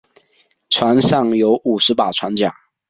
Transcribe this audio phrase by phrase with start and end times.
[0.69, 2.51] 船上有五十把船浆。